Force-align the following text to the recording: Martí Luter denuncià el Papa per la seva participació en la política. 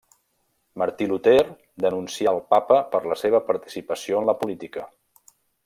Martí 0.81 1.07
Luter 1.11 1.43
denuncià 1.85 2.33
el 2.37 2.41
Papa 2.55 2.79
per 2.95 3.03
la 3.13 3.19
seva 3.25 3.45
participació 3.53 4.23
en 4.25 4.29
la 4.33 4.39
política. 4.43 4.89